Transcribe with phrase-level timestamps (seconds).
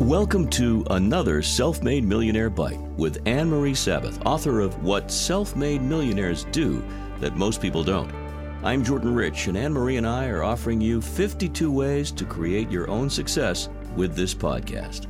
[0.00, 5.56] Welcome to another Self Made Millionaire Bite with Anne Marie Sabbath, author of What Self
[5.56, 6.84] Made Millionaires Do
[7.18, 8.12] That Most People Don't.
[8.62, 12.70] I'm Jordan Rich, and Anne Marie and I are offering you 52 ways to create
[12.70, 15.06] your own success with this podcast.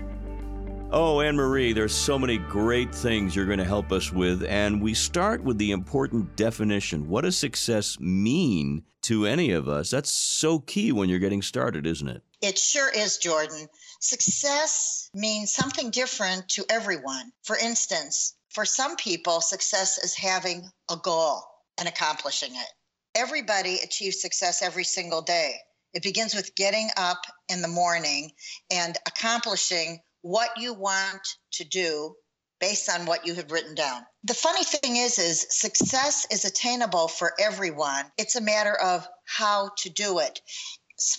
[0.93, 4.81] Oh, Anne Marie, there's so many great things you're going to help us with, and
[4.81, 7.09] we start with the important definition.
[7.09, 9.91] What does success mean to any of us?
[9.91, 12.23] That's so key when you're getting started, isn't it?
[12.41, 13.67] It sure is, Jordan.
[13.99, 17.33] Success means something different to everyone.
[17.43, 21.43] For instance, for some people, success is having a goal
[21.79, 22.73] and accomplishing it.
[23.17, 25.57] Everybody achieves success every single day.
[25.95, 28.31] It begins with getting up in the morning
[28.71, 32.15] and accomplishing what you want to do
[32.59, 34.03] based on what you have written down.
[34.25, 38.07] The funny thing is is success is attainable for everyone.
[38.17, 40.41] It's a matter of how to do it.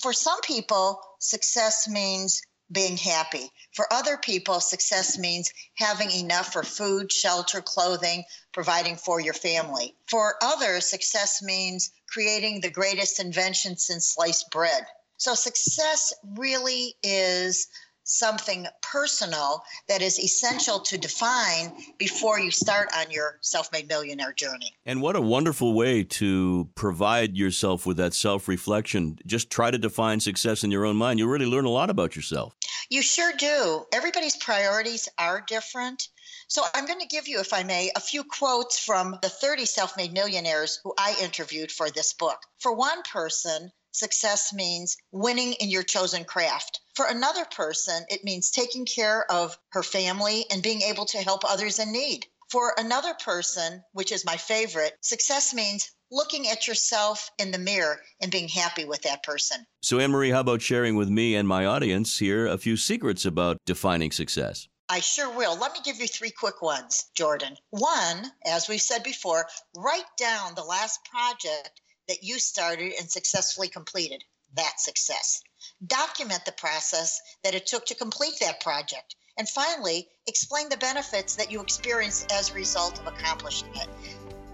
[0.01, 3.49] For some people, success means being happy.
[3.73, 9.95] For other people, success means having enough for food, shelter, clothing, providing for your family.
[10.07, 14.85] For others, success means creating the greatest invention since sliced bread.
[15.17, 17.67] So, success really is
[18.07, 24.33] something personal that is essential to define before you start on your self made millionaire
[24.33, 24.73] journey.
[24.85, 29.19] And what a wonderful way to provide yourself with that self reflection.
[29.25, 31.19] Just try to define success in your own mind.
[31.19, 32.55] You'll really learn a lot about yourself.
[32.89, 33.85] You sure do.
[33.93, 36.07] Everybody's priorities are different.
[36.47, 39.65] So I'm going to give you, if I may, a few quotes from the 30
[39.65, 42.41] self made millionaires who I interviewed for this book.
[42.59, 46.81] For one person, success means winning in your chosen craft.
[46.95, 51.43] For another person, it means taking care of her family and being able to help
[51.43, 52.25] others in need.
[52.49, 57.99] For another person, which is my favorite, success means looking at yourself in the mirror
[58.21, 59.65] and being happy with that person.
[59.81, 63.25] So, Anne Marie, how about sharing with me and my audience here a few secrets
[63.25, 64.69] about defining success?
[64.89, 65.57] I sure will.
[65.57, 67.57] Let me give you three quick ones, Jordan.
[67.71, 69.45] One, as we've said before,
[69.75, 74.23] write down the last project that you started and successfully completed.
[74.55, 75.41] That success.
[75.85, 79.15] Document the process that it took to complete that project.
[79.37, 83.87] And finally, explain the benefits that you experienced as a result of accomplishing it.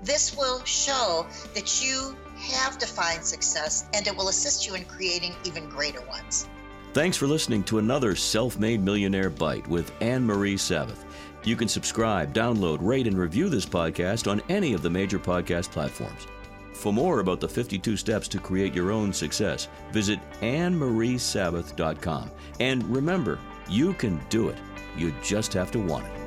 [0.04, 5.34] This will show that you have defined success and it will assist you in creating
[5.46, 6.48] even greater ones.
[6.94, 11.06] Thanks for listening to another Self Made Millionaire Bite with Anne Marie Sabbath.
[11.44, 15.72] You can subscribe, download, rate, and review this podcast on any of the major podcast
[15.72, 16.28] platforms.
[16.74, 22.32] For more about the 52 steps to create your own success, visit annemariesabbath.com.
[22.60, 23.40] And remember,
[23.70, 24.58] you can do it.
[24.98, 26.23] You just have to want it.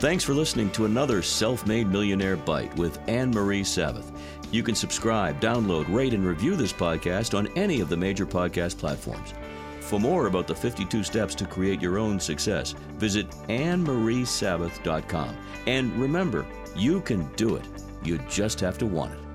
[0.00, 4.10] Thanks for listening to another Self Made Millionaire Bite with Anne Marie Sabbath.
[4.50, 8.78] You can subscribe, download, rate, and review this podcast on any of the major podcast
[8.78, 9.34] platforms.
[9.80, 15.36] For more about the 52 steps to create your own success, visit AnneMarieSabbath.com.
[15.66, 17.64] And remember, you can do it.
[18.02, 19.29] You just have to want it.